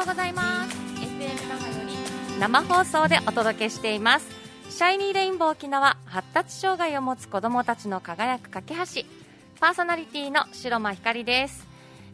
[0.00, 0.76] ようございます。
[0.96, 4.26] FM 長より生放送でお届けしています。
[4.70, 9.02] シャイニーレインボー沖縄発達障害を持つ子どもたちの輝く架け橋。
[9.60, 11.66] パーソナリティの白間ひかりです。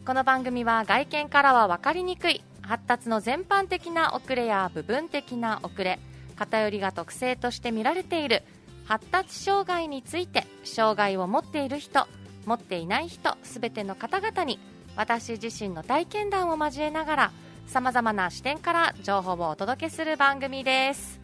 [0.05, 2.43] この番組は外見からは分かりにくい。
[2.61, 5.97] 発達の全般的な遅れや部分的な遅れ。
[6.35, 8.43] 偏りが特性として見られている。
[8.83, 12.05] 発達障害について障害を持っている人
[12.45, 14.59] 持っていない人すべての方々に
[14.95, 17.31] 私自身の体験談を交えながら
[17.67, 21.19] さまざまな視点から情報をお届けする番組です。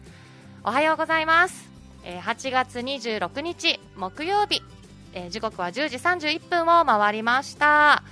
[0.62, 1.68] おはようございます。
[2.04, 4.62] えー8月26日木曜日。
[5.14, 8.02] えー時刻は10時31分を回りました。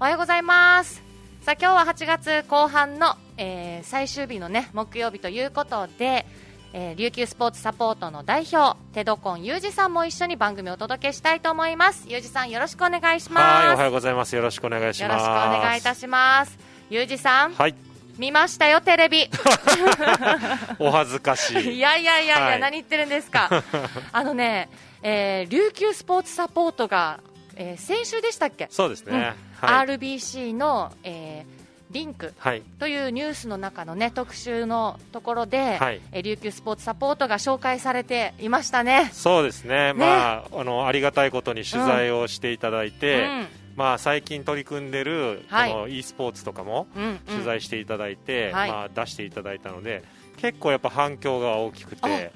[0.00, 1.02] おはようございます。
[1.42, 6.24] さあ今日は8月後半の、えー最終日のね木曜日ということで、
[6.72, 12.08] えー琉球スポーツサポートの代表テドコンユージさんも一緒に番組をお届けしたいと思います。
[12.08, 13.66] ユージさんよろしくお願いします。
[13.66, 14.36] はい、おはようございます。
[14.36, 15.10] よろしくお願いします。
[15.10, 17.74] よろしくお願いいたしますユージさんはい、
[18.18, 19.28] 見ましたよテレビ
[20.78, 21.76] お恥ずかしい。
[21.76, 23.48] いやいやいやいや、はい何言ってるんですか
[24.12, 24.68] あのね、
[25.02, 27.20] えー琉球スポーツサポートが、
[27.56, 29.12] えー先週でしたっけ、そうですね。
[29.12, 29.22] うん
[29.68, 29.86] はい。
[29.86, 32.62] RBC の、えーリンクはい。
[32.80, 39.10] というニュースの中のね特集のところで、はいえー琉球スポーツサポートが紹介されていましたね。
[39.12, 39.92] そうですね。
[39.94, 43.46] まあ、あの、ありがたいことに取材をしていただいて、うん
[43.76, 50.02] まあ、最近取り組んでる、はいこの e スポーツとかもうんうん取材していただいて、はいまあ、出していただいたので、
[50.36, 52.32] 結構やっぱ反響が大きくて。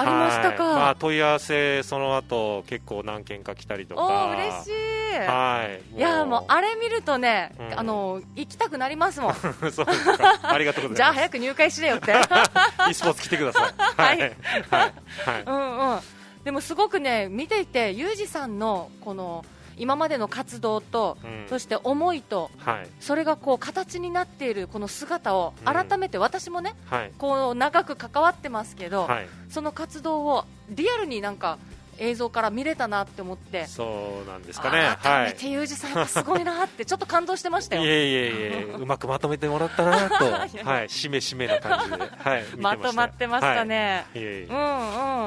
[0.00, 0.62] ありましたか？
[0.64, 4.02] はいまあ、問い合わせ、その後結構何件か来たりとか。
[4.04, 5.98] おー嬉しい、はい。
[5.98, 10.38] いやもうあれ見るとね、うんあの行きたくなりますもんそうですか。
[10.44, 11.18] ありがとうごじゃあざいます。
[11.18, 12.12] 早く入会しれよって。
[12.88, 14.00] e スポーツ来てくださ い。
[14.00, 14.18] はい。
[14.20, 14.30] はい。
[14.70, 14.92] はい。
[15.44, 16.00] うんうん、
[16.44, 19.44] でもすごくね見ていてユージさんのこの
[19.78, 22.88] 今までの活動と、うんそして思いとはい。
[23.00, 27.12] それがこう形になっているこの姿をうん改めて私もね、はい。
[27.18, 29.28] こう長く関わってますけど、はい。
[29.48, 31.58] その活動をリアルになんか
[31.98, 33.66] 映像から見れたなって思って。
[33.66, 34.96] そうなんですかね。
[35.02, 35.32] 改はい。
[35.32, 37.82] めてユージさんすごいなってちょっと感動してましたよ。
[37.86, 38.32] いえいえい
[38.70, 40.24] え、うまくまとめてもらったなと、
[40.64, 44.06] はい、しめしめな感じで、はい、まとまってましたね。
[44.14, 44.24] はい。
[44.24, 44.58] うんう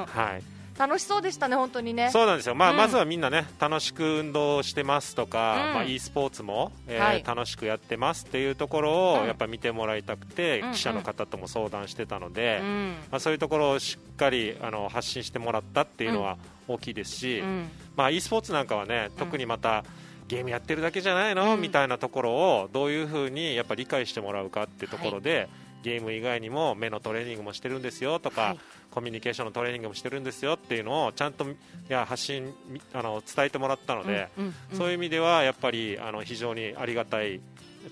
[0.02, 0.44] ん、はい、
[0.78, 2.10] 楽しそうでしたね本当にね。
[2.12, 2.78] そうなんですよ、まあうん。
[2.78, 5.74] まずはみんなね楽しく運動してますとか、うん。
[5.74, 7.24] まあ、e スポーツも、えーはい。
[7.26, 9.28] 楽しくやってますっていうところを、うん。
[9.28, 12.96] やっぱ見てもらいたくて、うんうん記者の方とも相談してたので、うん。
[13.12, 16.38] まあ、そういうところをしっかりあの発信してもらったっていうのは
[16.68, 17.70] 大きいですし、うん。
[17.96, 19.84] まあ、e スポーツなんかはね特にまた、
[20.28, 21.62] ゲームやってるだけじゃないの、うん。
[21.62, 25.50] みたいなところをどういうふうにやっぱ理解してもらうかっていうところで、
[25.84, 28.60] ゲーム以外にも目のトレーニングもしてるんですよとか、はい。
[28.92, 31.56] コミュニケーションのトレーニングもしてるんですよっていうのをちゃんとい
[31.88, 34.78] や発信みあの伝えてもらったので、うんうんうん。
[34.78, 37.40] そういう意味ではやっぱりあの非常にありがたい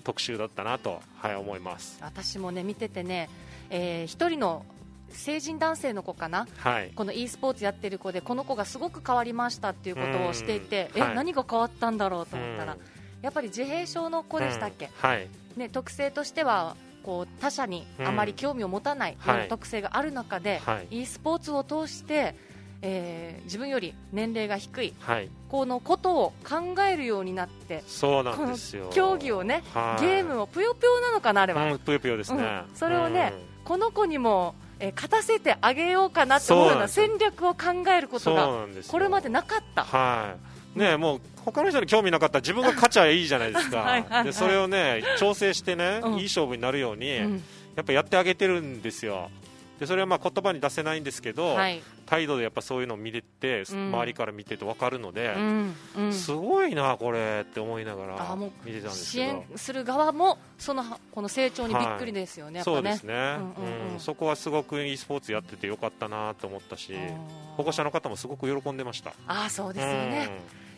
[0.04, 1.98] 特集だったなと、はい、思います。
[2.02, 3.30] 私もね見ててね、
[3.70, 4.66] えー一人の
[5.12, 6.48] 成人男性の子かな？
[6.58, 6.92] はい。
[6.96, 11.02] この e スポーツやってる子でこの子がすごく変わりましたっていうことをしていて、え、うん。
[11.02, 11.16] はい。
[11.16, 12.80] 何が変わったんだろうと思ったら、うん。
[13.24, 15.10] やっぱり自閉症の子でしたっけ、うん。
[15.10, 15.28] はい。
[15.58, 16.76] ね、特性としては
[17.10, 21.02] こう他者にあまり興味を持たないよう特性がある中で、はい。
[21.02, 22.36] e スポーツを通して、
[22.84, 25.30] えー自分より年齢が低いはい。
[25.50, 28.92] このことを考えるようになってそうなんですよ。
[28.94, 30.02] 競技をね、はい。
[30.04, 32.66] ゲームをぷよぷよなのかなあれは、うん、ぷよぷよですね、うん。
[32.76, 33.66] それをねうん。
[33.66, 39.84] この子にも、えー勝たせてあげようかなと思うような戦略を考えることがこれまでなかった。
[39.84, 44.06] はいねもう他の人に興味なかったら自分が勝ちゃいいじゃないですか。
[44.32, 46.18] それをね調整してね、うん。
[46.18, 47.44] いい勝負になるように、うん。
[47.76, 49.32] やっぱやってあげてるんですよ
[49.80, 51.82] でそれはまあ言葉に出せないんですけど、はい。
[52.06, 53.88] 態度でやっぱそういうのを見れて、うん。
[53.90, 56.14] 周りから見てて分かるので、うんうん。
[56.14, 58.36] すごいなこれって思いながら
[58.66, 59.32] 見てたんです支けど。
[59.32, 62.76] 援する側もそのこの成長にびっくりですよね、やっぱね。
[62.76, 66.94] そうですね、うんうんそこはすごく e スポーツやっててよかったなと思ったし
[67.58, 69.12] 保護者の方もすごく喜んでました。
[69.28, 70.30] ああそうですよね、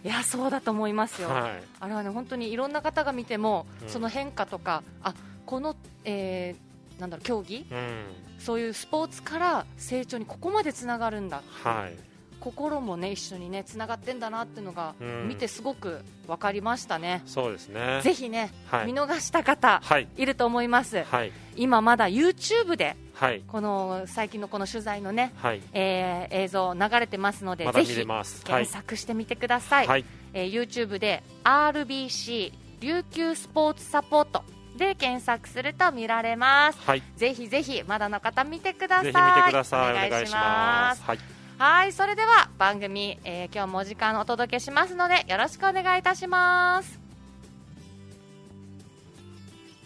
[0.03, 1.63] いやそうだと思いますよ、うんはい。
[1.79, 3.89] あれはね本当にいろんな方が見ても、うん。
[3.89, 5.13] その変化とかあ
[5.45, 6.70] この、えー
[7.01, 7.65] なんだろう競技？
[7.69, 8.03] うん。
[8.39, 11.41] そういうスポーツから成長にここまでつながるんだ。
[11.63, 11.97] はい。
[12.39, 15.27] 心もね一緒にねつながってんだなっていうのが、うん。
[15.27, 17.21] 見てすごく分かりましたね。
[17.25, 18.01] そうですね。
[18.03, 18.85] ぜひね、はい。
[18.87, 20.07] 見逃した方はい。
[20.15, 21.03] いると思います。
[21.03, 21.31] はい。
[21.55, 23.43] 今まだ YouTube ではい。
[23.47, 25.61] この最近のこの取材のね、はい。
[25.73, 30.05] えー映像流れてますので、まぜひ検索してみてください、はい。
[30.33, 34.43] えー YouTube で RBC 琉球スポーツサポート
[34.77, 36.79] で検索すると見られます。
[36.85, 37.03] はい。
[37.17, 39.03] ぜひぜひまだの方見てください。
[39.05, 39.93] ぜひ見てください。
[39.93, 41.01] おお願いしまます。
[41.01, 41.19] すはい。
[41.57, 46.99] はいそれでは番組、えー今日もお時間お届けしますのでよろしくお願いいたします。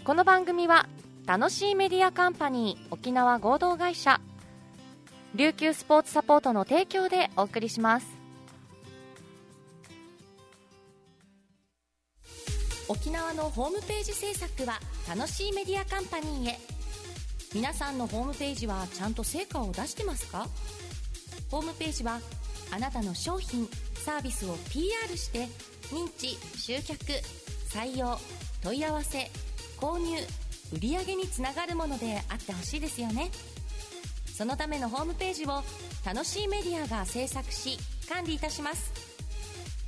[0.05, 0.87] この番組は
[1.25, 4.21] 楽しいメディアカンパニー沖縄合同会社
[5.33, 8.14] 琉球スポーツサポートの提供でお送りします
[12.87, 16.59] 沖縄のホームページ制作は楽しいメディアカンパニーへ。
[17.53, 20.47] 皆さんのホームページはちゃんと成果を出してますか？
[21.49, 22.19] ホームページは
[22.71, 25.47] あなたの商品サービスを PR して
[25.91, 26.97] 認知集客
[27.69, 28.19] 採用
[28.61, 29.31] 問い合わせ
[29.77, 30.17] 購入
[30.73, 33.31] 売上につながるものであってほしいですよね。
[34.31, 35.63] そのためのホームページを
[36.05, 38.91] 楽しいメディアが制作し管理いたします。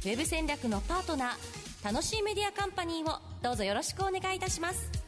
[0.03, 5.07] ウェブ戦略のパートナー楽しいメディアカンパニーをどうぞよろしくお願いいたします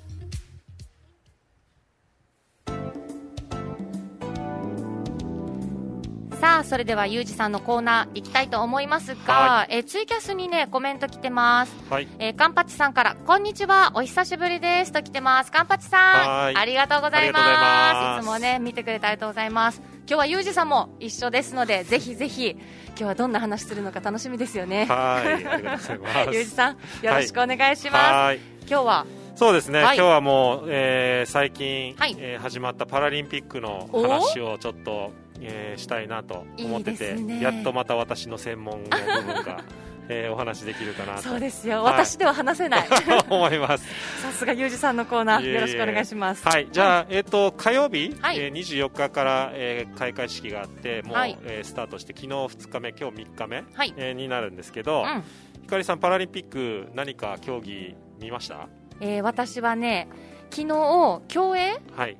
[6.39, 15.51] さあそれではゆうじさんのコーナー行きたいと思いますが、はえーツイキャスにねコメント来てますはいえー、カンパチさんから、こんにちは、お久しぶりですと来てます。
[15.51, 18.19] カンパチさん、はいありがとうございま。
[18.19, 19.81] すいつもね、見てくれてありがとうございます。
[20.10, 22.58] 今日はユージさんも一緒ですので、ぜひぜひ、
[22.88, 24.86] 今日はどんな話するのか楽しみですよね。
[24.86, 26.36] はいありがとうございます。
[26.36, 27.96] ユージさん、よろしくお願いします。
[27.96, 28.40] はい。
[28.68, 29.98] 今日は、そうですね、はい。
[29.98, 32.16] 今日はもう、えー最近、はい。
[32.18, 35.12] えー始まったパラリンピックの話をちょっと、
[35.42, 37.40] えーしたいなと思っててね。
[37.40, 39.64] やっとまた私の専門の部分が、
[40.10, 42.88] えーお話できるかなとそうですよ、はい私では話せない。
[43.30, 43.86] 思います。
[44.22, 46.48] さすがユージさんのコーナー、よろしくお願いします。
[46.48, 53.94] はい、じゃあ、えっ、と火曜日、はいえー24日から、えー開会式があって、もう、はいえースタートして昨日2日目、今日3日目、はい。
[53.98, 55.24] えーになるんですけど、うん
[55.62, 58.68] ひかりさんパラリンピック何か競技見ました？
[59.02, 60.08] えー私はね、
[60.50, 61.78] 昨日、競泳？
[61.96, 62.18] はい。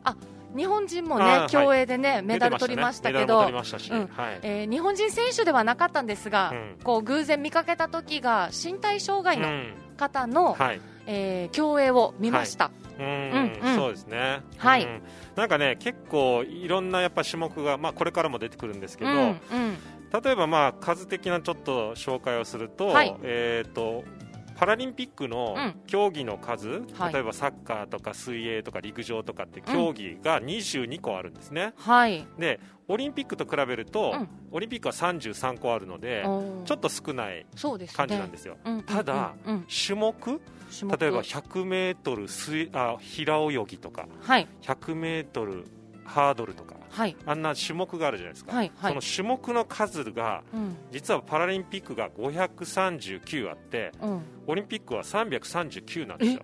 [0.56, 3.42] 日本人もね競泳でね、メダル取りましたけど。
[4.42, 6.76] えー日本人選手ではなかったんですが、うん。
[6.84, 9.74] こう偶然見かけた時が身体障害のうん。
[9.98, 10.82] 方の、はい。
[11.06, 13.60] えー競泳を見ました、うん。
[13.76, 14.42] そうですね。
[14.58, 14.84] はい。
[14.84, 15.02] うん。
[15.36, 23.16] なんかね結構いろんなやっぱ種目がまあこれからも出てくるんですけど、例えばまあ数的なちょっと紹介をすると、はい。
[23.24, 24.04] えっ、と
[24.60, 25.82] パラリンピックのうん。
[25.88, 27.14] 競技の数、はい。
[27.14, 31.74] 例えばサッカーとか水泳とか陸上とかって競技が22個あるんですね。
[31.78, 32.60] はい、で
[32.90, 34.28] オリンピックと比べると、うん。
[34.52, 36.24] オリンピックは33個あるので
[36.66, 37.46] ちょっと少ない
[37.94, 38.58] 感じなんですよ。
[38.66, 39.66] うんうんうんただうん。
[39.68, 40.42] 種目？
[40.78, 40.98] 種目。
[40.98, 44.48] 例えば 100m 水あ平泳ぎとかはい。
[44.62, 45.66] 100m
[46.04, 47.16] ハードルとかはい。
[47.26, 48.92] あんな種目があるじゃないですか、はいはい。
[48.92, 50.78] その種目の数がうん。
[50.92, 54.22] 実はパラリンピックが539あってうん。
[54.48, 56.42] オリンピックは339なんですよ。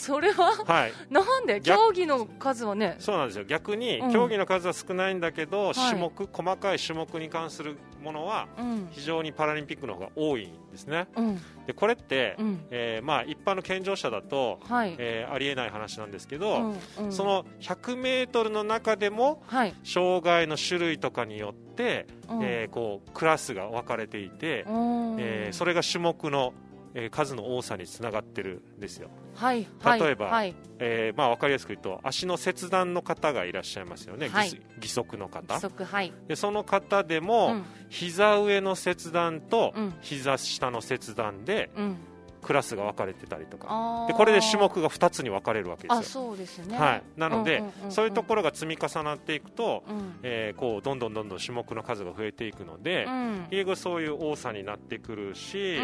[0.00, 1.60] それははい、なんで？
[1.60, 1.78] 逆。
[1.78, 2.96] 競技の数はね。
[2.98, 3.44] そうなんですよ。
[3.44, 4.12] 逆にうん。
[4.12, 5.74] 競技の数は少ないんだけど、い。
[5.74, 8.88] 種目細かい種目に関するものはうん。
[8.90, 11.06] 非常にパラリンピックの方が多いんですね。
[11.16, 11.40] うん。
[11.66, 12.64] でこれって、うん。
[12.70, 17.12] えーまあ、一般の健常者だと、はい、えーありえない話なんですけど、うんうん。
[17.12, 22.42] その 100m の中でもはい、障害の種類とかによって、うん。
[22.42, 25.16] えーこうクラスが分かれていて、うん。
[25.18, 26.52] えーそれが種目の、
[26.94, 30.54] えー数の多さにつながってるんですよ、はいはい例えばはい。
[30.78, 34.48] えーまあ、分かりやすく言うと足の切断の方がいらっしゃいますよね、はい。
[34.48, 35.42] 義義足の方。
[35.48, 36.12] 規則はい。
[36.26, 37.64] でその方でも、うん。
[37.88, 39.94] 膝上の切断とうん。
[40.00, 41.96] 膝下の切断でうん
[42.42, 44.06] クラスが分かれてたりとか。
[44.08, 46.22] でこれで種目が2つに分かれるわけであすよ。
[46.26, 46.78] そうですね。
[46.78, 50.18] はい、なので、そういうところが積み重なっていくと、うん。
[50.22, 53.46] えーこうどんどんどんどん種目の数が増えていくので、うん。
[53.50, 55.78] 結局そういう多さになってくるし、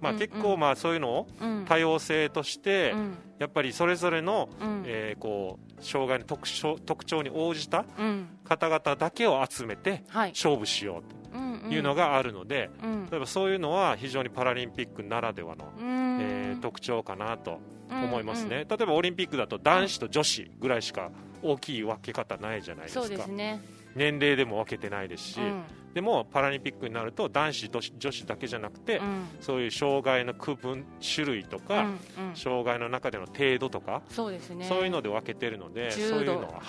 [0.00, 3.18] まあ、結構まあそういうのをうん多様性として、うん。
[3.38, 4.82] やっぱりそれぞれの、うん。
[4.86, 8.28] えーこう障害の特徴特徴に応じたうん。
[8.44, 10.30] 方々だけを集めてはい。
[10.30, 11.02] 勝負しよ
[11.34, 13.08] ううんというのがあるので、うん。
[13.10, 17.58] 例えばそういうのは非常にパラリンピックならではの、うんえー特徴かなと
[17.90, 21.10] 思いますね、うん例えばオリンピックだと男子と女子ぐらいしか
[21.42, 23.60] 大きい分け方ないじゃないですかそうですね。
[23.96, 25.62] 年齢でも分けてないですし、うん
[25.94, 29.28] でもパラリンピックになると男子女子女子だけじゃなくて、うん。
[29.40, 30.84] そういう障害の区分
[31.14, 32.36] 種類とか、うんうん。
[32.36, 34.64] 障害の中での程度とか、そうですね。
[34.64, 36.62] そういうので分けてるのでそういうのは、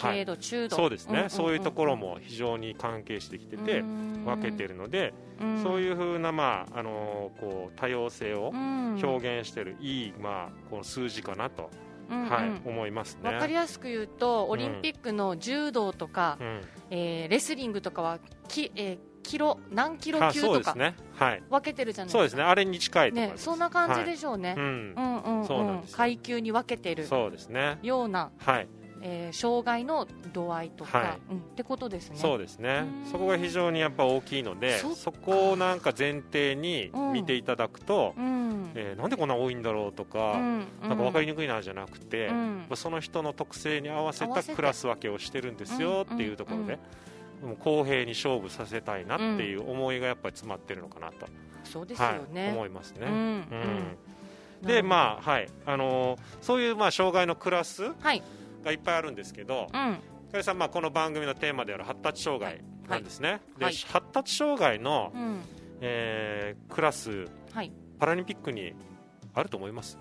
[0.70, 1.30] そうですね、んんん。
[1.30, 5.14] そういうところも非常に関係してきてて、分けてるので、
[5.64, 9.00] そうういうふうな、まああのーこう多様性をん。
[9.02, 11.70] 表現してるいい、まあ、この数字かなと、
[12.10, 12.30] うんうん。
[12.30, 13.34] はい思いますね。
[13.34, 16.62] わかりやすく言うとオリンピックの柔道とか、うん。
[16.92, 23.44] えーレスリングとかはき、えーキロ何キロあ級とかね、はい、分けてるじゃないそうですね、あれに近いと思いねます。
[23.46, 24.64] そんな感じでしょうね、うん。
[24.64, 25.48] う、んうんうん。
[25.48, 27.08] そうなん階級に分けてる。
[27.08, 28.68] そうですね、ような、はい、
[29.02, 31.20] えー障害の度合いとか、はい。
[31.32, 32.18] うん、ってことですね。
[32.18, 32.84] そうですね。
[33.06, 33.12] うん。
[33.12, 38.72] そこが非常にやっぱ大きいのでそこをなんか前提に見ていただくと、うん。
[38.76, 42.66] えーなんでこんな多いんだろうとか、うんなんか分かりにくいなじゃなくて、うん。
[42.76, 46.80] その人の特性に合わせたクラス分けをしてるんですよっていうところで、
[47.42, 51.28] もう公平に勝負させたいなっていう思いがやっぱり詰まってるのかなと、
[51.64, 52.48] そうですよね。
[52.48, 53.08] はい、思いますね。
[53.08, 53.18] うんうん。
[54.62, 54.68] うん。
[54.68, 55.50] でまあはい。
[55.66, 58.24] あのーそういうまあ障害のクラスはい、
[58.64, 60.00] がいっぱいあるんですけど、うん、加
[60.32, 63.76] 谷さん、まあ、この番組のテーマである発達障害なんですね、ではい。
[63.76, 65.42] 発達障害の、うん、
[65.82, 67.72] えークラスはい。
[68.00, 68.74] パラリンピックに
[69.34, 69.98] あると思います？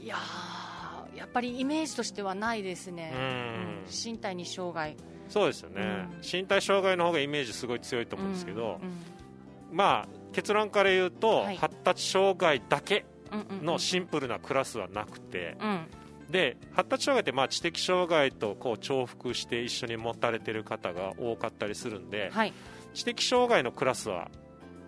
[0.00, 3.12] いやーやっぱりイメージとしてはないですね。
[3.14, 3.22] うん。
[3.22, 3.84] うん。
[3.86, 4.96] 身体に障害
[5.28, 5.84] そうですよね、う
[6.16, 6.20] ん。
[6.20, 9.14] 身体障害の方がイメージすごい強いと思うんですけど、うん
[9.76, 11.56] まあ結論から言うと、はい。
[11.56, 13.04] 発達障害だけ
[13.62, 15.86] のシンプルなクラスはなくて、うん。
[16.30, 22.52] で発達障害ってまあ知的障害とこう重複して一緒に持たれてる方が多かったりするんで、はい、
[22.94, 24.30] 知的障害のクラスは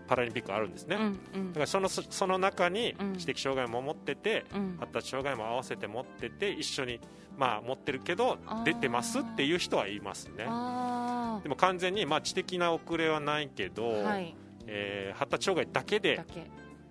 [0.07, 1.03] パラリンピックあるんですね、うん
[1.35, 1.53] うん。
[1.53, 3.17] だからそのそその中にうん。
[3.17, 4.77] 知的障害も持ってて、うん。
[4.79, 7.01] 発達障害も合わせて持ってて一緒に、
[7.37, 10.45] まあ、持ってるけど出てますっていう人はいますね。
[10.47, 14.35] あでも完全に、まあ、知的な遅れはないけど、ーはい。
[14.67, 16.25] えー発達障害だけで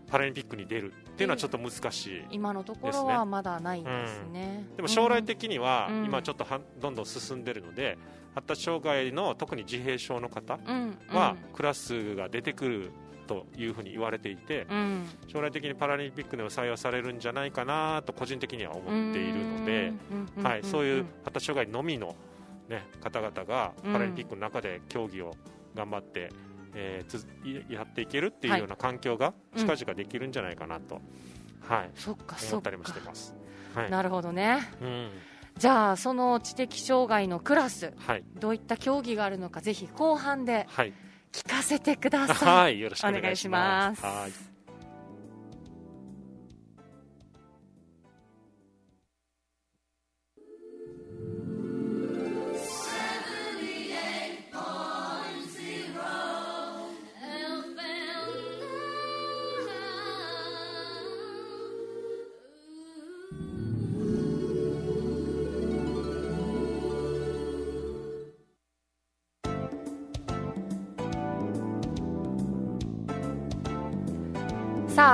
[0.10, 4.66] パラリンピックに出るっていうのはちょっと難しい今のとこですねろはまだないんですね。
[4.76, 6.06] でも将来的にはうん。
[6.06, 7.98] 今ちょっとはどんどん進んでるので
[8.34, 11.16] 発達障害の特に自閉症の方うんうん。
[11.16, 12.92] はクラスが出てくる
[13.26, 19.94] というふうに言われていてうん将来的にパラリンピックでも採用されるんじゃないかなと個人的には思っているので、
[20.38, 22.16] うんはい、そういううん発達障害のみの、
[22.70, 25.36] ね、方々がパラリンピックの中で競技を
[25.74, 26.30] 頑張って、
[26.74, 31.02] えーやっていけるっていうような環境がうん近々できるんじゃないかなと、
[31.62, 33.34] はい、そっかそっか思ったりもしてます。
[33.74, 34.60] はいなるほどね。
[34.82, 35.10] うん
[35.58, 40.94] じゃあその知的障害のクラスはいどういった競技があるのかぜひ後半ではい、
[41.32, 42.56] 聞かせてください。
[42.56, 44.55] はい、よろしくお願いします。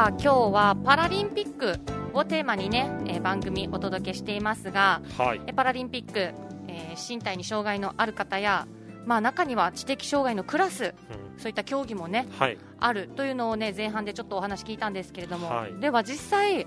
[0.02, 1.80] さあ今日はパラリンピック
[2.16, 6.34] をテーマにね、えー番組お届けしていますがはい、えパラリンピック、
[6.68, 8.68] えー身体に障害のある方や、
[9.06, 10.96] まあ、中には知的障害のクラス
[11.36, 11.40] うん。
[11.40, 15.80] そういった競技もねはい、あるというのをね前半でちょっとお話聞いたんですけれども、はい。
[15.80, 16.66] では実際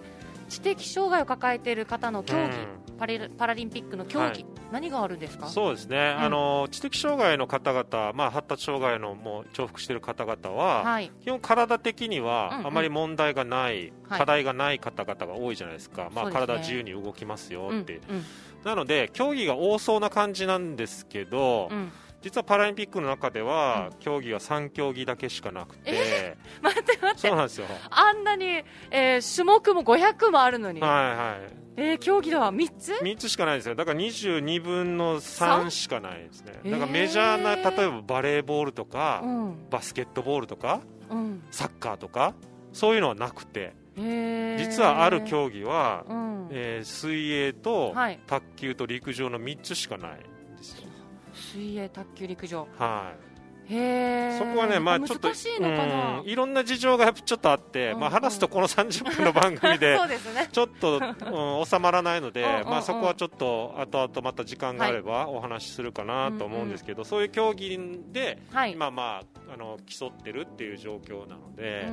[0.49, 3.31] 知的障害を抱えている方の競技、うん。
[3.37, 5.47] パラリンピックの競技、はい何があるんですか？
[5.49, 11.11] そうですね、あの知的障害の方々、まあ、発達障害のもう重複している方々は、はい。
[11.23, 12.31] 基本、体的にうんうん。
[12.31, 14.19] はあまり問題がない、はい。
[14.19, 16.47] 課題がない方々が多いじゃないですか、まあ、そうですね。
[16.47, 18.25] 体自由に動きますようんって、うん
[18.65, 21.93] なので競技が多そうな感じなんですけど、うん。
[22.23, 27.19] 実はパラリンピックの中では、競技は3競技だけしかなくて、 待って待って。
[27.19, 27.67] そうなんですよ。
[27.91, 36.53] あんなに、えー種目も500もあるのに、はいはいえー競技では3つ？3つしかないですよだから22分の3しかないですね。
[36.65, 36.71] えー。
[36.71, 39.69] だからメジャーな例えばバレーボールとか、うん。
[39.71, 41.43] バスケットボールとかうん。
[41.51, 42.35] サッカーとか
[42.73, 43.73] そういうのはなくて。
[43.97, 44.59] へー。
[44.59, 46.49] 実はある競技は、うん。
[46.51, 48.21] えー水泳とはい。
[48.27, 50.77] 卓球と陸上の3つしかないんです。
[50.81, 50.89] よ、
[51.33, 52.69] 水泳卓球陸上。
[52.79, 53.34] はい
[53.67, 55.33] へえそこはね、まあ、ちょっとい
[56.33, 59.99] いろんな事情がやっぱちょっとあって、うんまあ、話すとこの30分の番組で
[60.53, 62.69] ちょっと、うん収まらないので、うんうんうん。
[62.69, 67.79] まあ、そこはちょっと後々また時間があればお話しするかなと思うんですけど、そういう競技
[68.13, 68.73] ではい。
[68.73, 71.87] 今、まあ、あの競ってるっていう状況なので、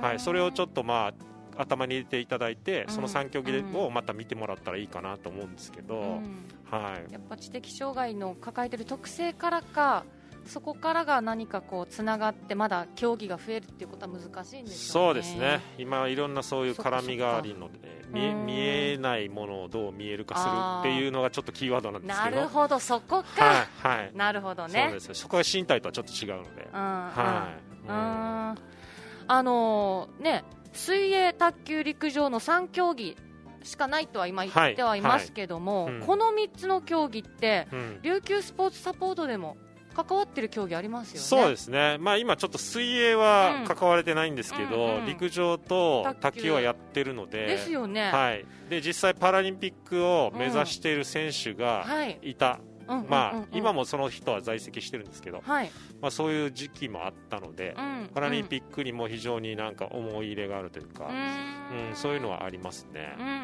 [0.00, 1.12] はい、それをちょっと、ま
[1.56, 6.44] あ、頭に入れていただいて、うんその3競技をまた見てもらったらいいかなと思うんですけど、うん。
[6.70, 10.04] はい、やっぱ知的障害の抱えてる特性からか
[10.48, 15.06] そこからが何かこうつながってまだ競技が増えるっていうことは難しいんですよね。
[15.06, 15.60] そうですね。
[15.76, 20.36] 今いろんなそういう絡みがあるので見見えないものをどう見えるか
[20.82, 22.40] するっていうのがちょっとキーワードなんですなけど。
[22.40, 24.10] るほどそこか、はいはい。
[24.14, 25.12] なるほどそうねです。
[25.14, 27.48] そこが身体とはちょっと違うので、うんは
[27.86, 27.94] い、うん。
[27.94, 28.58] うん。
[29.30, 33.16] あのーね水泳卓球陸上の3競技
[33.64, 36.06] しかないとは今言ってはいますけども、はいはいうん。
[36.06, 37.98] この3つの競技ってうん。
[38.02, 39.56] 琉球スポーツサポートでも
[40.04, 41.20] 関わってる競技ありますよね。
[41.20, 44.98] そうですね、まあ、今、ちょっと水泳は関われてないんですけど、うんうん。
[45.00, 46.52] うん陸上と卓球。
[46.52, 48.10] はやってるので、ですよね。
[48.10, 52.18] はい、で実際、パラリンピックを目指している選手がはい。
[52.22, 53.10] いた、うんうんうんうん。
[53.10, 55.70] まあ、今もその人は在籍してるんですけど、はい。
[56.00, 58.10] まあ、そういう時期もあったので、うん。
[58.14, 61.12] パラリンピックにも非常になんか思い入れがあるというか、うう
[61.90, 61.92] ん。
[61.92, 63.14] んそういうのはありますね。
[63.18, 63.22] う。
[63.22, 63.32] んうん。
[63.32, 63.34] う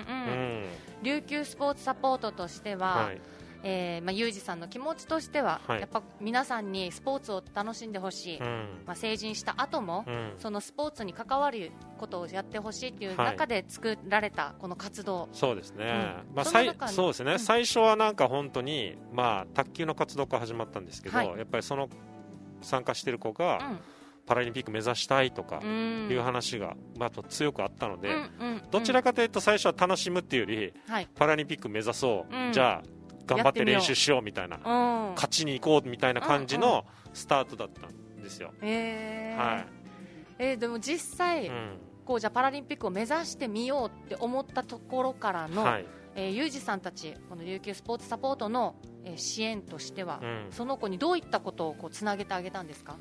[0.60, 0.64] ん。
[1.02, 3.20] 琉球スポーツサポートとしては、はい
[3.66, 5.80] えーまあ、ユージさんの気持ちとしては、はい。
[5.80, 8.82] やっぱ皆さんにスポーツを楽しんでほしい、うん。
[8.86, 10.34] まあ、成人した後も、うん。
[10.38, 13.26] そのスポーツに関わることをやってほしいっていうはい。
[13.32, 15.84] 中で作られたこの活動、そうですね、
[16.28, 16.36] うん。
[16.36, 17.38] まあ、さいそうですね、うん。
[17.38, 21.28] 最初はなんか本当に、まあ、卓球の活動から始まったんですけど、はい。
[21.28, 21.88] やっぱりその
[22.60, 23.78] 参加してる子が、うん。
[24.26, 28.18] パラリンピック目指したいとかうんいう話が、まあ、と強くあったので、うんう
[28.54, 28.62] ん。
[28.70, 31.08] どちらかというと最初は楽しむっていうよりはい。
[31.14, 32.52] パラリンピック目指そう、うん。
[32.52, 32.82] じゃあ
[33.26, 34.60] 頑張って練習しようみたいなう。
[34.60, 35.14] ん。
[35.14, 38.52] 勝ちに行こうみたいな感じのスタートだったんですよ。
[38.62, 39.52] えー。
[39.54, 39.66] はい。
[40.38, 41.78] えーでも実際、うん。
[42.04, 45.86] こうじゃあパラリンピックを目指してみようって思ったところからの、はい。
[46.16, 50.46] えー、ユージさんたちこの琉球スポーツサポートの、えー支援としては、うん。
[50.50, 52.96] その子にどういったことをこうつなげてあげたんですか？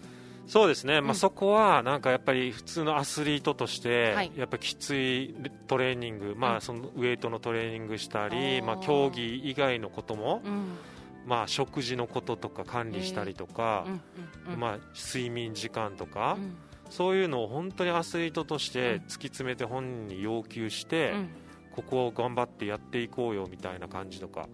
[0.47, 1.05] そうですね、うん。
[1.05, 4.31] まあ、そこはなんかやっぱり普通のアスリートとして、はい。
[4.35, 5.35] やっぱきつい
[5.67, 6.55] トレーニング、まうん。
[6.57, 10.77] あ、そのウエイトのトレーニングしたり、まあ、競技以外のことも、うん。
[11.25, 14.01] まあ、食事のこととか管理したりとかう、ん。
[14.47, 14.53] うん。
[14.53, 14.59] うん。
[14.59, 16.55] まあ、睡眠時間とか、うん。
[16.89, 19.03] そういうのを本当にアスリートとしてうん。
[19.03, 21.29] 突き詰めて本人に要求して、うん。
[21.75, 24.47] ここを頑張ってやっていこうよみたいな感じとか。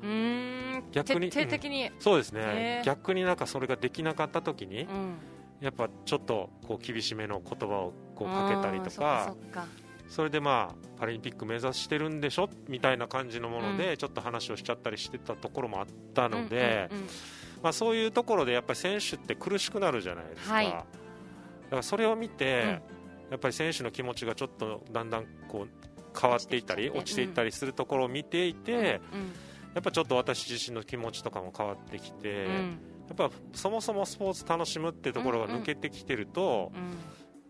[0.93, 2.81] 逆に徹底的に、そうですね。
[2.85, 5.15] 逆になんかそれができなかった時に、うん
[5.61, 9.67] やっぱちょっとこう厳しめの言葉をこうかけたりとうんか
[10.07, 12.49] それでまあパラリンピック目指してるんでしょ？
[12.67, 15.85] みたいな感じのものでちょっと話をしちゃったりしてたところもあっ
[16.15, 16.89] たので、
[17.61, 20.65] まあ、そういうところでやっぱり選手って苦しくなるじゃないですか、はい。
[20.65, 20.85] だか
[21.71, 22.81] らそれを見て、
[23.29, 29.31] やっぱり選手の気持ちがちょっとだんだんこう変わっていったり落ちていったりするところを見ていて、うん。
[29.75, 32.79] やっぱちょっと私自身の気持ちとかも変わってきて、うん
[33.13, 36.97] っぱそもそもスポーツ楽しむってところが抜けてきてると、うん。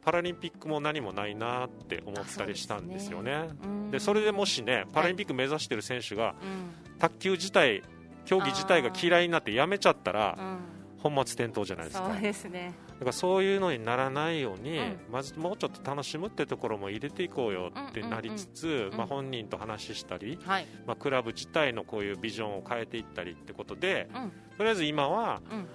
[0.01, 3.49] パラリンピックも何もないなって思ったりしたんですよね。
[3.63, 3.91] うん。
[3.91, 6.97] でそれでもしねパラリンピック目指してる選手がうん。
[6.97, 7.83] 卓球自体
[8.25, 10.57] 競技自体が嫌いになってやめちゃったらうん。
[10.99, 12.05] 本末転倒じゃないですか。
[12.05, 14.99] そうだですねからそういうのにならないように、うん。
[15.11, 20.67] まずもうちょっと楽しむってところも入れていこうよってなりつつ、んうんまあ、本人と話したり、はい。
[20.85, 24.31] まあ、クラブ自体のこういうビジョンを変えていったりってことでうん。
[24.57, 25.67] とりあえず今はうん。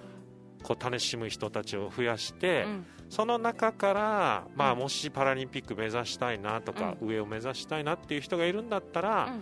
[0.63, 2.87] こう楽しむ人たちを増やして、うん。
[3.11, 4.79] その中から、まあ、うん。
[4.81, 9.35] もしパラリンピック目指したいなとか、上を目指したいなっていう人がいるんだったら、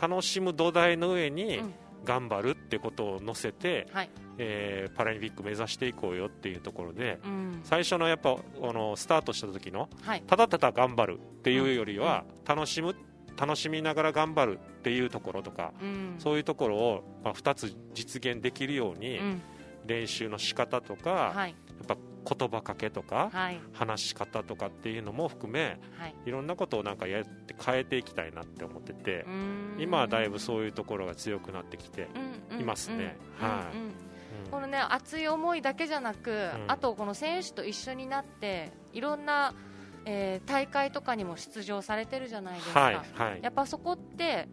[0.00, 1.74] 楽しむ土台の上にうん。
[2.04, 7.60] 頑張るってことを載せて、はいえーパラリンピック目指していこうよっていうところでうん。
[7.64, 8.30] 最初のやっぱ
[8.62, 10.22] あのスタートした時のはい。
[10.26, 12.94] ただただ頑張るっていうよりは、楽しむ
[13.36, 16.14] 楽しみながら頑張るっていうところとか、うん。
[16.18, 19.42] そういうところを、まあ、2つ実現できるように、うん。
[19.86, 21.50] 練習の仕方とか、はい。
[21.50, 21.96] やっぱ
[22.36, 23.60] 言葉かけとか、はい。
[23.72, 26.14] 話し方とかっていうのも含めはい。
[26.26, 29.76] いろんなことをなんかやって変えていきたいなって思っててう、ん。
[29.78, 33.16] 今はだいぶそういうところが強くなってきて、うんうんいますね。
[33.40, 33.94] うんはいうんうんうん
[34.54, 36.64] このね熱い思いだけじゃなく、ん。
[36.68, 39.52] あとこの選手と一緒になっていろんな、
[40.04, 43.40] えー大会とかにも出場されてるじゃないですか、はいはい。
[43.42, 44.48] やっぱそこって、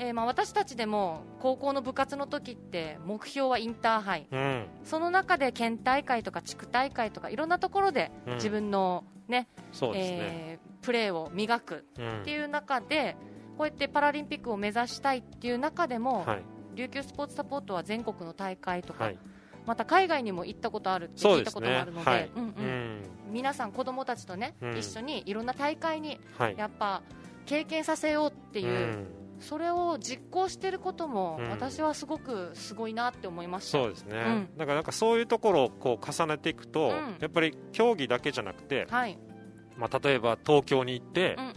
[0.00, 4.26] えーまあ、私たちでも高校の部活の時って目標はインターハイ。
[4.32, 4.66] うん。
[4.82, 8.34] その中で県大会とか地区大会とかいろんなところでうん。
[8.34, 12.20] 自分の、ねそうですね、えープレーを磨くうん。
[12.22, 13.16] っていう中で
[13.56, 16.42] こうやってパラリンピックを目指したいっていう中でも、はい。
[16.74, 19.18] 琉球スポーツサポートは全国の大会とか、はい
[19.66, 22.48] また海外にも行ったことあるって聞いたこともあるので、はい、うんうん。
[22.48, 23.00] うん。
[23.32, 26.54] 皆さん子供たちとね、うん一緒にいろんな大会にはい。
[26.56, 27.02] やっぱ
[27.44, 29.06] 経験させようっていう、うん。
[29.40, 31.50] それを実行していることも、うん。
[31.50, 33.78] 私はすごくすごいなって思いました。
[33.78, 34.48] そうですね、うん。
[34.56, 37.16] だからなんかそういうところをこう重ねていくと、うん。
[37.20, 39.18] やっぱり競技だけじゃなくて、はい、
[39.76, 41.52] まあ、例えば東京に行って、うんうん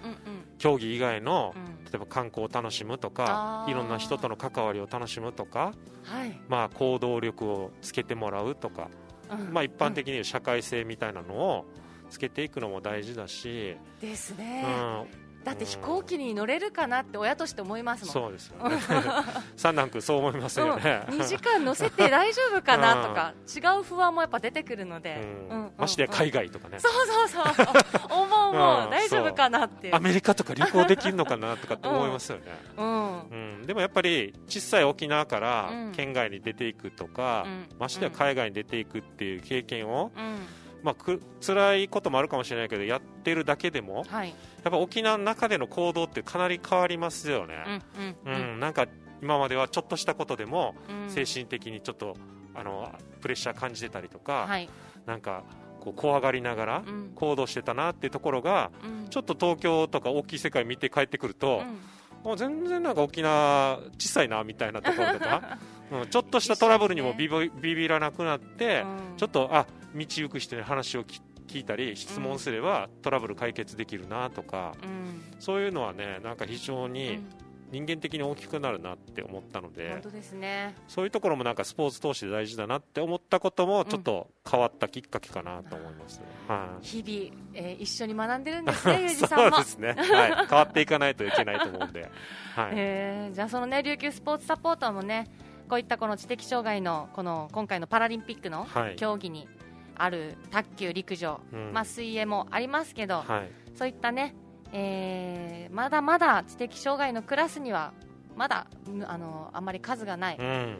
[0.59, 1.55] 競技以外の
[1.91, 5.73] 例えば観光を楽しむとかいろんな人との関わりを楽しむとか、
[6.03, 8.89] はい、まあ、行動力をつけてもらうとか、
[9.31, 9.53] うん。
[9.53, 11.65] まあ、一般的に言う社会性みたいなのを
[12.09, 15.07] つけていくのも大事だし、うんですうね、ん、
[15.49, 18.13] だって飛行機に乗れるかなって親として思いますもん。
[18.13, 18.77] そうですよね。
[19.57, 25.57] 三男君そう思いますよね、うん、2時間乗せて大丈夫かなとか、 違う不安もやっぱ出てくるので、うん。
[25.57, 27.65] うんましてや海外とかね、そうそうそう。
[28.09, 28.89] 思う思う、うん。
[28.89, 32.43] 大丈夫かかなってアメリカとか旅行できるのかなとかって思いますよね、
[32.77, 33.19] うん。
[33.21, 35.91] うん、でもやっぱり小さい沖縄からうん。
[35.93, 37.67] 県外に出ていくとか、うん。
[37.79, 40.45] ましてや海外に出ていくっていう経験を、うん
[40.83, 44.29] まあ、く辛いこともあるかもしれないけどやってるだけでもはい。
[44.29, 44.33] や
[44.69, 48.59] っぱ沖縄の中での行動ってかなり変わりますよね、うんうんうん。
[48.59, 48.87] なんか
[49.21, 51.09] 今まではちょっとしたことでもうん。
[51.09, 52.15] 精神的にちょっと
[52.55, 54.69] あのプレッシャー感じてたりとか、はい。
[55.05, 55.43] なんか
[55.79, 57.11] こう怖がりながらうん。
[57.15, 59.09] 行動してたなっていうところがうん。
[59.09, 61.79] ちょっと東京とか大きい世界見て帰ってくると、うん。
[62.23, 65.57] もう全然なんか沖縄小さいなみたいなところとか、
[65.91, 69.17] うん、ちょっとしたトラブルにもビビビビらなくなって、うん。
[69.17, 75.23] ちょっとあ道行く人に話を聞聞いたり質問すればトラブル解決できるなとか、うん。
[75.39, 77.23] そういうのはねなんか非常うにん。
[77.71, 80.73] 人間的に大きくなるなって思ったので、本当ですね。
[80.87, 86.25] そういうところもなんかスポーツ通して大事だなって思ったこともちょっと変わったきっかけかなと思いますね。
[86.47, 86.85] はい。
[86.85, 89.57] 日々、えー一緒に学んでるんですね、ゆうじさんも。
[89.57, 89.69] そうで。
[89.69, 92.09] すね、はい、変わっていかないといけないと思うんで、はい。
[92.75, 95.27] えーじゃあそのね琉球スポーツサポーターもね
[95.69, 98.95] こういったこの知的障害のこの今回のパラリンピックのはい。
[98.95, 99.47] 競技に
[99.95, 101.73] ある卓球、陸上、うん。
[101.73, 103.51] まあ、水泳もありますけど、はい。
[103.75, 104.35] そういったね、
[104.73, 107.93] えーまだまだ知的障害のクラスには
[108.35, 110.77] まだうんあのあんまり数がない、うん。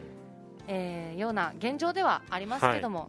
[0.66, 3.08] えーような現状ではありますけども、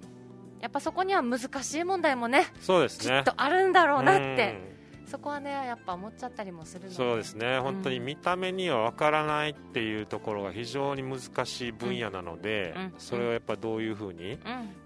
[0.59, 3.17] やっぱそこには難しい問題もねそうですね。
[3.17, 4.70] きっとあるんだろうなって、うん
[5.11, 6.95] そこはねやっぱ思っちゃったりもするので。
[6.95, 7.59] そうですね。
[7.59, 12.81] 本当に見た目には分からないっていうところが非常に難しい分野なので、うん。
[12.83, 12.93] うん。
[12.97, 14.39] それをやっぱどういうふうにうん。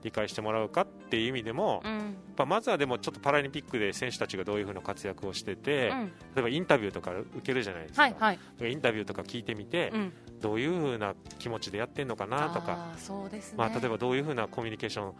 [0.04, 6.06] 理解してもらうかっていう意味でも、やっうんぱまずはでもちょっとパラリンピックで選手たちがどういうふうな活躍をしてて、うん。
[6.36, 8.40] 例えばインタビューとか受けるじゃないですか、はいはい、
[8.72, 15.14] インタビューとか聞いてみて、うん、どういうふうな気持ちでやってるのかなとか、あーそうですね、まあ、例えばどういうふうなコミュニケーショ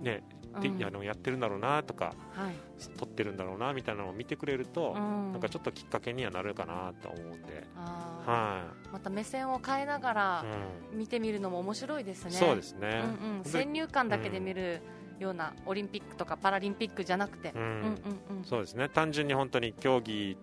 [0.00, 0.22] ン、ね
[0.60, 0.84] でうん。
[0.84, 2.54] あのやってるんだろうなとかはい。
[2.96, 5.32] 取ってるんだろうなみたいなのを見てくれると、うん。
[5.32, 10.98] なんかちょっときっかけにはなるかなと思うんで、はまた目線を変えながらいうん。
[10.98, 12.30] 見てみるのも面白いですね。
[12.30, 14.80] そうですね、うんうん、で先入観だけで見る
[15.18, 17.62] ようなオリンピックとかパラリンピックじゃなくて、うん。
[17.62, 18.44] うんうんうん。
[18.44, 18.88] そうですね。
[18.88, 20.36] 単純に本当に競技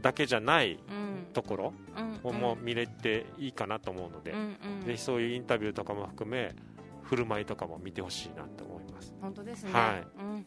[0.00, 1.12] だけじゃないうん。
[1.32, 4.86] ところうんをも見れていいかなと思うので、うんうん。
[4.86, 6.54] ぜひそういうインタビューとかも含め
[7.12, 9.14] 振る舞いとかも見てほしいなと思います。
[9.20, 10.06] 本当ですね、はい。
[10.18, 10.46] うん、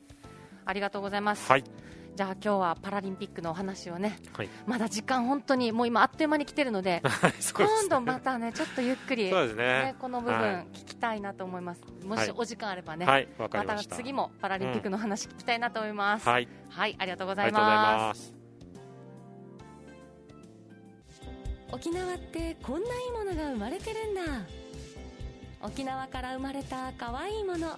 [0.66, 1.64] ありがとうございます、はい、
[2.16, 7.12] じゃあ今日はパラリンピックのお話をねはい、まだ時間本当にもう今あっという間に来てるので ね。
[7.54, 9.64] 今度またねちょっとゆっくり、そうですね。
[9.64, 9.96] ね。
[10.00, 10.68] この部分はい。
[10.74, 12.26] 聞きたいなと思います、もはい。
[12.26, 13.96] しお時間あればね、はい、わかまたりました。
[13.96, 18.36] 次もパラリンピックの話聞きたいなと思います、はい、はい、ありがとうごあざいりがとうございますます。
[21.72, 24.22] 沖縄ってこんないいものが生まれてるんだ
[25.66, 27.76] 沖縄から生まれた可愛いいもの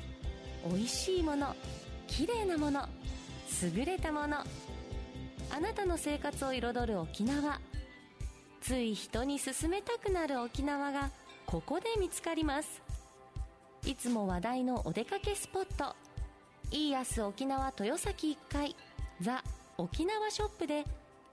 [0.70, 1.56] 美味しいもの
[2.08, 2.86] 綺麗なもの
[3.64, 4.40] 優れたもの
[5.50, 7.62] あなたの生活を彩る沖縄。
[8.60, 11.10] つい人に勧めたくなる沖縄が
[11.46, 12.82] ここで見つかります。
[13.86, 15.96] いつも話題のお出かけスポット。
[16.72, 18.76] いい明日沖縄豊崎1階。
[19.22, 19.42] ザ・
[19.78, 20.84] 沖縄ショップで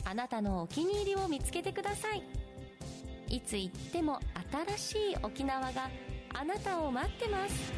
[0.04, 2.22] あなたのお気に入りを見つけてください。
[3.28, 4.20] いつ行っても
[4.76, 5.90] 新しい沖縄が
[6.34, 7.72] あなたを待ってます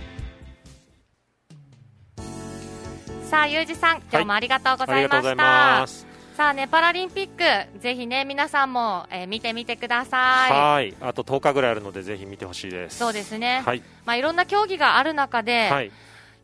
[3.29, 5.09] さあ、ゆうじさん、今日もありがとうごあざいました。
[5.09, 6.07] りがとうございます。
[6.37, 7.29] さあね、パラリンピッ
[7.75, 10.53] ク、ぜひね、皆さんも、えー見てみてください。
[10.53, 12.99] はい、あと10日ぐらいあるのでぜひ見てほしいです。
[12.99, 13.63] そうですね。
[13.67, 15.91] はい、まあ、いろんな競技がある中で、はい、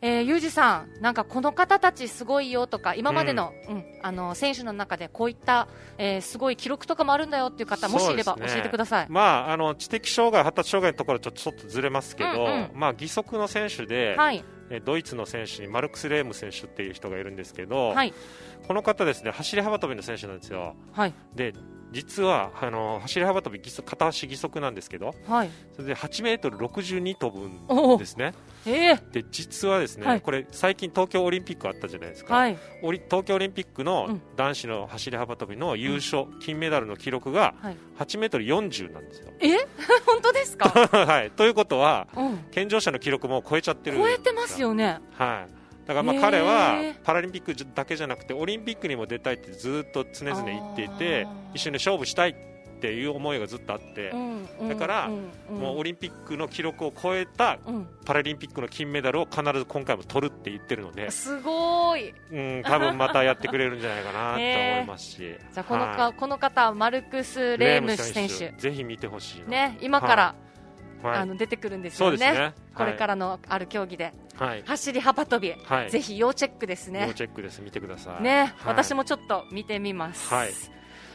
[0.03, 9.07] えー、ゆうじさん、なんかこの方たちすごいよとか、今までの、うん、あの、選手の中でこういった、えーすごい記録とかもあるんだよっていう方、もしいれば教えてください。
[9.09, 14.45] まああの知的障害、発達障害のところちょっとちょっとずれますけど、うんうんまあ義足の選手で、はい。
[14.71, 18.13] えドイツの選手にマルクス・レーム選手っていう人がいるんですけど、はい。
[18.67, 20.75] この方ですね走り幅跳びの選手なんですよ。
[20.93, 21.15] はい。
[21.35, 21.53] で
[21.93, 25.51] 実はあの走り幅跳び義足片足義足なんですけどはい。
[25.77, 28.33] それで8メートル62飛ぶんですね
[28.67, 32.57] ええで実はですね、はいこれ最近東京オリンピックあったじゃないですか、はい。
[32.83, 37.77] オリ東京オリンピックうのん男子の走り幅跳びの優勝、金メダルの記録がはい。
[37.99, 39.33] 8メートル40なんですよ。
[39.41, 39.57] え？
[40.07, 40.69] 本当ですか？
[40.71, 42.39] はい、ということはうん。
[42.53, 45.01] 健常者の記録も超えちゃってる超えてますよね。
[45.15, 45.53] はい、
[45.87, 52.35] だからまあ彼はパラリンピックだけじゃなくてオリンピックにも出たいってずっと常々言っていて一緒に勝負したいっ
[52.83, 54.13] ていう思いがずっとあって、
[54.69, 57.87] だからもうオリンピックの記録を超えたうん。
[58.05, 62.13] パラリンピックの金メダルを必ず今回も取るって言ってるので、すごい。
[62.33, 65.19] うん、多分またやってくれるんじゃないかなと思いますし、
[65.55, 68.53] じゃあこのか、はいこの方マルクス・レームス選手。
[68.59, 70.35] ぜひ見てほしいなね今から
[71.03, 71.19] はい。
[71.19, 72.17] あの出てくるんですよね。
[72.19, 72.55] ね。
[72.75, 75.91] これからのある競技で、はい、走り幅跳び、はい。
[75.91, 77.61] ぜひ要チェックです要ねチェックです。
[77.61, 78.23] 見てください。
[78.23, 78.73] ね、はい。
[78.75, 80.53] 私もちょっと見てみます、はい。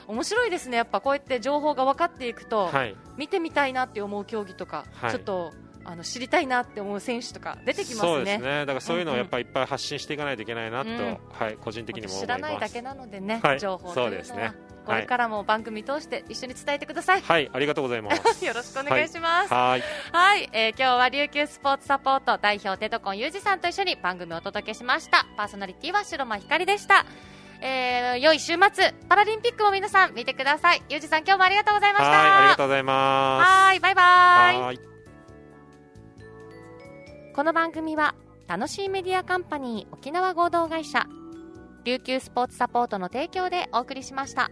[0.07, 0.77] 面白いですね。
[0.77, 2.95] やっぱこうやって情報が分かっていくと、はい。
[3.17, 5.11] 見てみたいなって思う競技とか、はい。
[5.11, 7.99] ちょっとあの知りたいなって思う選手とか出てきますね。
[8.01, 8.59] そうですね。
[8.61, 9.23] だからそういうのをうんうん。
[9.23, 11.17] やっぱりいっぱい発信していかないといけないなと、うん。
[11.31, 11.57] はい。
[11.57, 12.21] 個人的にも思います。
[12.21, 13.59] 知らないだけなのでね、はい。
[13.59, 14.09] 情報というのは。
[14.09, 14.53] そうですね
[14.87, 18.43] これからも番組通して一緒に伝えてください、はいありがとうございます。
[18.45, 19.83] よろしくお願いします、はい。
[20.13, 25.25] はい、えー今日は琉球スポーツサポート代表テトコンユージさんと一緒に番組をお届けしました。
[25.35, 27.05] パーソナリティは白間ひかりでした。
[27.59, 30.81] えー、良い週末パラリンピックも皆さん見てください。
[30.89, 32.11] ユージさん今日もありがとうございました。
[32.11, 33.49] はいありがとうございます。
[33.49, 34.61] はいバイバイ。
[34.61, 34.79] はい。
[37.35, 38.15] この番組は
[38.47, 41.05] 楽しいメディアカンパニー沖縄合同会社
[41.83, 44.51] 琉球スポーツサポートの提供でお送りしました。